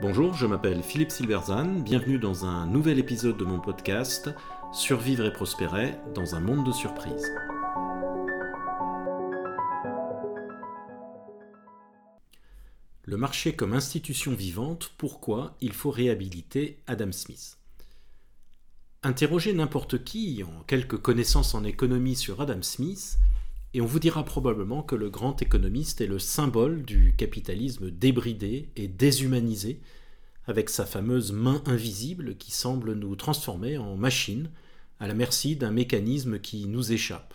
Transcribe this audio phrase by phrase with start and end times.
[0.00, 4.28] Bonjour, je m'appelle Philippe Silverzan, bienvenue dans un nouvel épisode de mon podcast
[4.72, 7.32] Survivre et prospérer dans un monde de surprises.
[13.04, 17.58] Le marché comme institution vivante, pourquoi il faut réhabiliter Adam Smith?
[19.04, 23.18] Interrogez n'importe qui en quelques connaissances en économie sur Adam Smith,
[23.74, 28.68] et on vous dira probablement que le grand économiste est le symbole du capitalisme débridé
[28.76, 29.80] et déshumanisé,
[30.46, 34.48] avec sa fameuse main invisible qui semble nous transformer en machine,
[35.00, 37.34] à la merci d'un mécanisme qui nous échappe,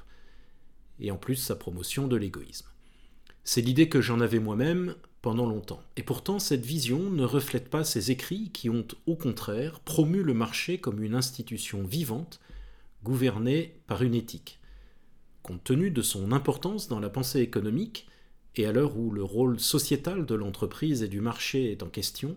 [1.01, 2.67] et en plus sa promotion de l'égoïsme.
[3.43, 5.83] C'est l'idée que j'en avais moi-même pendant longtemps.
[5.97, 10.33] Et pourtant, cette vision ne reflète pas ses écrits qui ont, au contraire, promu le
[10.33, 12.39] marché comme une institution vivante,
[13.03, 14.58] gouvernée par une éthique.
[15.43, 18.07] Compte tenu de son importance dans la pensée économique,
[18.55, 22.35] et à l'heure où le rôle sociétal de l'entreprise et du marché est en question,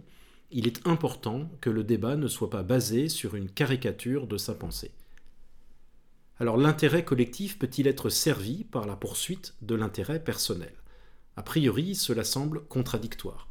[0.51, 4.55] il est important que le débat ne soit pas basé sur une caricature de sa
[4.55, 4.91] pensée.
[6.39, 10.75] Alors l'intérêt collectif peut-il être servi par la poursuite de l'intérêt personnel?
[11.37, 13.49] A priori, cela semble contradictoire.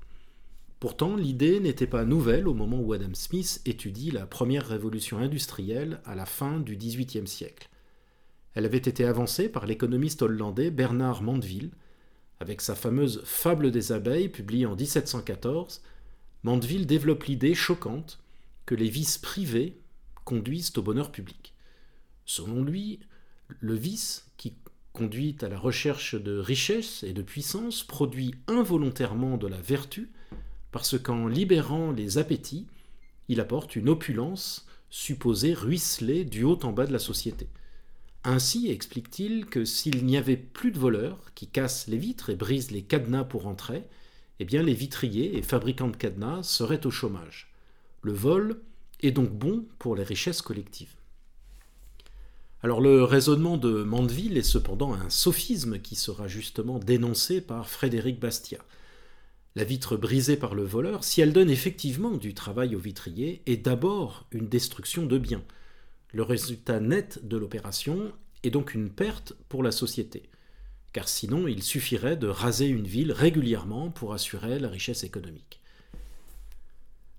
[0.79, 6.01] Pourtant, l'idée n'était pas nouvelle au moment où Adam Smith étudie la première révolution industrielle
[6.05, 7.69] à la fin du XVIIIe siècle.
[8.53, 11.71] Elle avait été avancée par l'économiste hollandais Bernard Mandeville.
[12.39, 15.81] Avec sa fameuse Fable des abeilles publiée en 1714,
[16.43, 18.19] Mandeville développe l'idée choquante
[18.65, 19.79] que les vices privés
[20.25, 21.53] conduisent au bonheur public.
[22.25, 22.99] Selon lui,
[23.59, 24.55] le vice qui
[24.93, 30.11] conduit à la recherche de richesse et de puissance, produit involontairement de la vertu,
[30.71, 32.67] parce qu'en libérant les appétits,
[33.27, 37.47] il apporte une opulence supposée ruisseler du haut en bas de la société.
[38.23, 42.71] Ainsi explique-t-il que s'il n'y avait plus de voleurs qui cassent les vitres et brisent
[42.71, 43.83] les cadenas pour entrer,
[44.39, 47.51] eh bien les vitriers et fabricants de cadenas seraient au chômage.
[48.03, 48.61] Le vol
[49.01, 50.95] est donc bon pour les richesses collectives.
[52.63, 58.19] Alors le raisonnement de Mandeville est cependant un sophisme qui sera justement dénoncé par Frédéric
[58.19, 58.63] Bastiat.
[59.55, 63.57] La vitre brisée par le voleur, si elle donne effectivement du travail au vitrier, est
[63.57, 65.43] d'abord une destruction de biens.
[66.11, 68.11] Le résultat net de l'opération
[68.43, 70.29] est donc une perte pour la société,
[70.93, 75.61] car sinon il suffirait de raser une ville régulièrement pour assurer la richesse économique.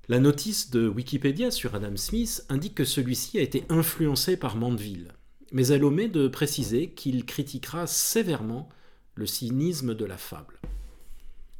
[0.08, 5.12] La notice de Wikipédia sur Adam Smith indique que celui-ci a été influencé par Mandeville
[5.52, 8.68] mais elle omet de préciser qu'il critiquera sévèrement
[9.14, 10.58] le cynisme de la fable.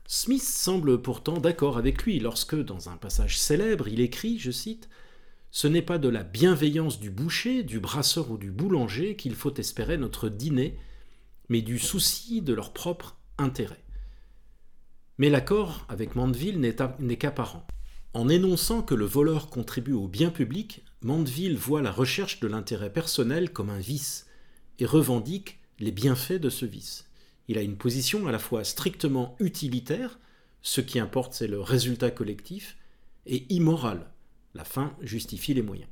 [0.07, 4.89] Smith semble pourtant d'accord avec lui lorsque, dans un passage célèbre, il écrit, je cite,
[5.55, 9.53] Ce n'est pas de la bienveillance du boucher, du brasseur ou du boulanger qu'il faut
[9.55, 10.79] espérer notre dîner,
[11.51, 13.85] mais du souci de leur propre intérêt.
[15.19, 17.67] Mais l'accord avec Mandeville n'est qu'apparent.
[18.15, 22.91] En énonçant que le voleur contribue au bien public, Mandeville voit la recherche de l'intérêt
[22.91, 24.27] personnel comme un vice
[24.79, 27.11] et revendique les bienfaits de ce vice.
[27.49, 30.19] Il a une position à la fois strictement utilitaire,
[30.63, 32.79] ce qui importe c'est le résultat collectif,
[33.27, 34.12] et immorale,
[34.55, 35.89] la fin justifie les moyens.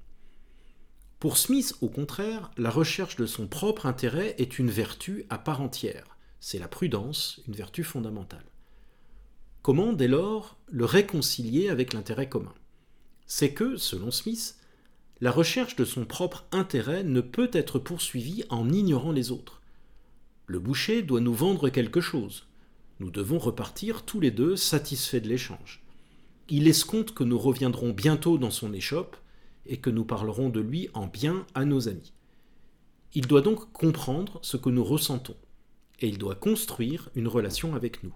[1.19, 5.60] Pour Smith, au contraire, la recherche de son propre intérêt est une vertu à part
[5.60, 6.16] entière.
[6.41, 8.47] C'est la prudence, une vertu fondamentale.
[9.62, 12.54] Comment, dès lors, le réconcilier avec l'intérêt commun?
[13.26, 14.56] C'est que, selon Smith,
[15.21, 19.60] la recherche de son propre intérêt ne peut être poursuivie en ignorant les autres.
[20.47, 22.47] Le boucher doit nous vendre quelque chose.
[22.98, 25.82] Nous devons repartir tous les deux satisfaits de l'échange.
[26.53, 29.16] Il escompte que nous reviendrons bientôt dans son échoppe
[29.66, 32.12] et que nous parlerons de lui en bien à nos amis.
[33.15, 35.37] Il doit donc comprendre ce que nous ressentons,
[36.00, 38.12] et il doit construire une relation avec nous.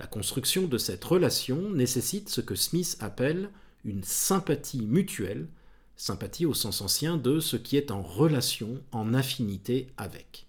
[0.00, 3.50] La construction de cette relation nécessite ce que Smith appelle
[3.84, 5.48] une sympathie mutuelle,
[5.96, 10.46] sympathie au sens ancien de ce qui est en relation, en affinité avec.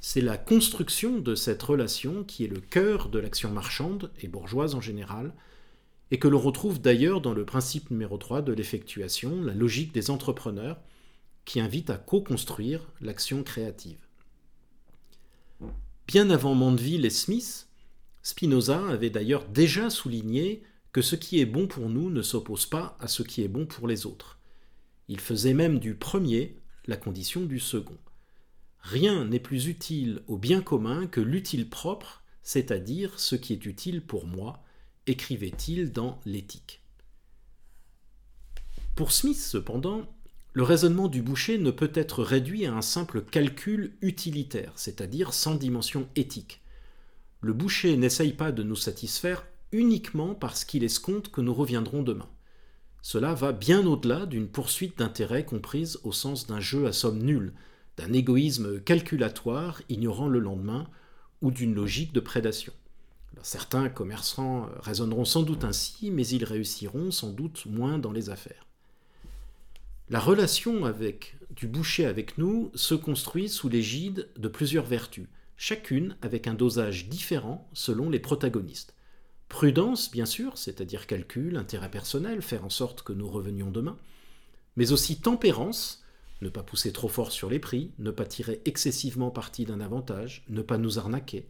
[0.00, 4.76] C'est la construction de cette relation qui est le cœur de l'action marchande et bourgeoise
[4.76, 5.32] en général,
[6.10, 10.10] et que l'on retrouve d'ailleurs dans le principe numéro 3 de l'effectuation, la logique des
[10.10, 10.80] entrepreneurs,
[11.44, 13.98] qui invite à co-construire l'action créative.
[16.06, 17.68] Bien avant Mandeville et Smith,
[18.22, 20.62] Spinoza avait d'ailleurs déjà souligné
[20.92, 23.66] que ce qui est bon pour nous ne s'oppose pas à ce qui est bon
[23.66, 24.38] pour les autres.
[25.08, 26.56] Il faisait même du premier
[26.86, 27.98] la condition du second.
[28.80, 34.00] Rien n'est plus utile au bien commun que l'utile propre, c'est-à-dire ce qui est utile
[34.00, 34.62] pour moi,
[35.08, 36.82] écrivait-il dans L'éthique.
[38.94, 40.06] Pour Smith, cependant,
[40.52, 45.54] le raisonnement du boucher ne peut être réduit à un simple calcul utilitaire, c'est-à-dire sans
[45.54, 46.62] dimension éthique
[47.40, 52.28] le boucher n'essaye pas de nous satisfaire uniquement parce qu'il escompte que nous reviendrons demain.
[53.00, 57.52] Cela va bien au-delà d'une poursuite d'intérêts comprise au sens d'un jeu à somme nulle,
[57.96, 60.88] d'un égoïsme calculatoire ignorant le lendemain
[61.40, 62.72] ou d'une logique de prédation.
[63.42, 68.66] Certains commerçants raisonneront sans doute ainsi, mais ils réussiront sans doute moins dans les affaires.
[70.10, 70.90] La relation
[71.50, 75.26] du boucher avec nous se construit sous l'égide de plusieurs vertus,
[75.58, 78.94] chacune avec un dosage différent selon les protagonistes.
[79.48, 83.98] Prudence, bien sûr, c'est-à-dire calcul, intérêt personnel, faire en sorte que nous revenions demain,
[84.76, 86.04] mais aussi tempérance,
[86.40, 90.44] ne pas pousser trop fort sur les prix, ne pas tirer excessivement parti d'un avantage,
[90.48, 91.48] ne pas nous arnaquer,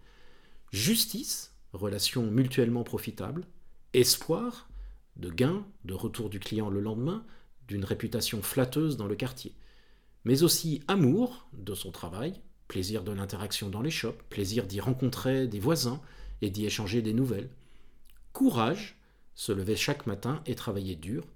[0.73, 3.45] justice, relation mutuellement profitable,
[3.95, 4.69] espoir,
[5.17, 7.25] de gain, de retour du client le lendemain,
[7.67, 9.55] d'une réputation flatteuse dans le quartier,
[10.25, 12.35] mais aussi amour de son travail,
[12.67, 16.01] plaisir de l'interaction dans les shops, plaisir d'y rencontrer des voisins
[16.41, 17.51] et d'y échanger des nouvelles,
[18.33, 18.97] courage,
[19.35, 21.27] se lever chaque matin et travailler dur,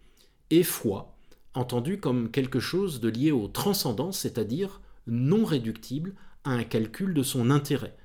[0.50, 1.16] et foi,
[1.54, 6.14] entendu comme quelque chose de lié aux transcendances, c'est-à-dire non réductible
[6.44, 7.96] à un calcul de son intérêt,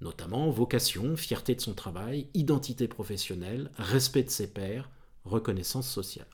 [0.00, 4.90] notamment vocation, fierté de son travail, identité professionnelle, respect de ses pairs,
[5.24, 6.26] reconnaissance sociale.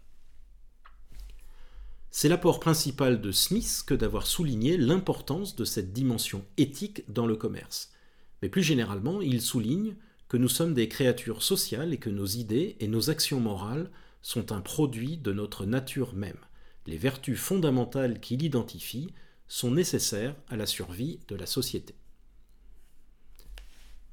[2.11, 7.35] C'est l'apport principal de Smith que d'avoir souligné l'importance de cette dimension éthique dans le
[7.35, 7.93] commerce.
[8.41, 9.97] Mais plus généralement, il souligne
[10.29, 13.91] que nous sommes des créatures sociales et que nos idées et nos actions morales
[14.23, 16.39] sont un produit de notre nature même.
[16.87, 19.09] Les vertus fondamentales qu'il identifie
[19.49, 21.95] sont nécessaires à la survie de la société.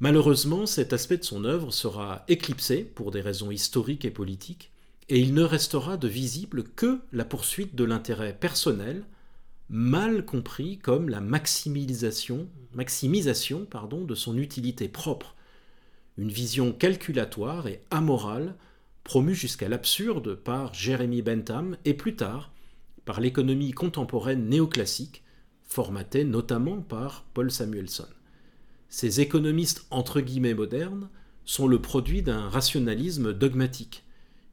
[0.02, 4.72] Malheureusement, cet aspect de son œuvre sera éclipsé pour des raisons historiques et politiques
[5.10, 9.04] et il ne restera de visible que la poursuite de l'intérêt personnel,
[9.70, 15.36] mal compris comme la maximisation, de son utilité propre,
[16.18, 18.56] une vision calculatoire et amorale
[19.04, 22.52] promue jusqu'à l'absurde par Jeremy Bentham et plus tard
[23.06, 25.24] par l'économie contemporaine néoclassique,
[25.62, 28.08] formatée notamment par Paul Samuelson.
[28.92, 31.10] Ces économistes entre guillemets modernes
[31.44, 34.04] sont le produit d'un rationalisme dogmatique,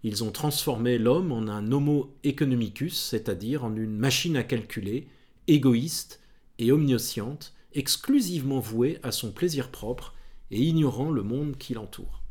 [0.05, 5.08] ils ont transformé l'homme en un homo economicus, c'est-à-dire en une machine à calculer,
[5.49, 6.20] égoïste
[6.58, 10.14] et omnisciente, exclusivement vouée à son plaisir propre
[10.50, 12.23] et ignorant le monde qui l'entoure.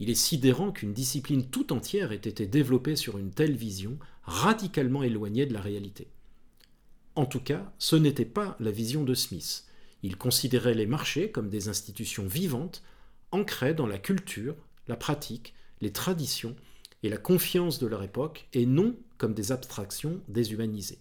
[0.00, 5.02] Il est sidérant qu'une discipline tout entière ait été développée sur une telle vision, radicalement
[5.02, 6.08] éloignée de la réalité.
[7.14, 9.64] En tout cas, ce n'était pas la vision de Smith.
[10.02, 12.82] Il considérait les marchés comme des institutions vivantes,
[13.30, 14.56] ancrées dans la culture,
[14.88, 16.56] la pratique, les traditions
[17.02, 20.98] et la confiance de leur époque, et non comme des abstractions déshumanisées.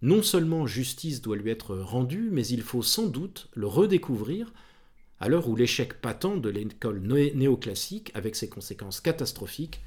[0.00, 4.52] Non seulement justice doit lui être rendue, mais il faut sans doute le redécouvrir
[5.22, 9.80] à l'heure où l'échec patent de l'école néoclassique, avec ses conséquences catastrophiques,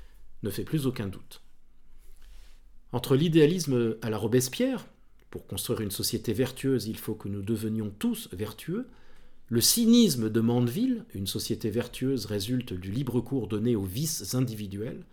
[0.44, 1.42] ne fait plus aucun doute.
[2.94, 4.86] Entre l'idéalisme à la Robespierre,
[5.30, 8.88] pour construire une société vertueuse, il faut que nous devenions tous vertueux,
[9.50, 15.04] le cynisme de Mandeville, une société vertueuse résulte du libre cours donné aux vices individuels,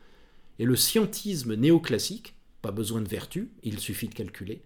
[0.59, 4.63] et le scientisme néoclassique, pas besoin de vertu, il suffit de calculer,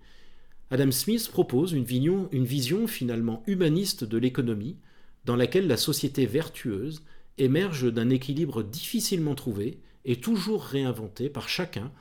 [0.71, 4.77] Adam Smith propose une vision, finalement humaniste de l'économie,
[5.25, 7.03] dans laquelle la société vertueuse
[7.39, 11.93] émerge d'un équilibre difficilement trouvé et toujours réinventé par chacun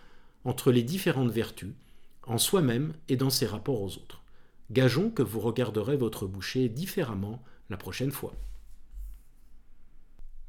[0.45, 1.73] entre les différentes vertus,
[2.27, 4.21] en soi-même et dans ses rapports aux autres.
[4.71, 8.33] Gageons que vous regarderez votre boucher différemment la prochaine fois.